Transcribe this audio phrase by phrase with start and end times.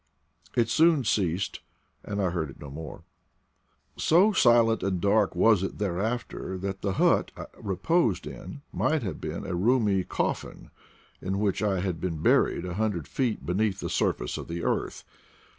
[0.55, 1.59] It soon ceased,
[2.03, 3.03] and I heard it no more.
[3.97, 9.45] So silent and dark was it thereafter that theJiut I reposed in might have been
[9.45, 10.71] a roomy cof fin
[11.21, 14.63] in which I had been buried a hundred feet be neath the surface of the
[14.63, 15.03] earth.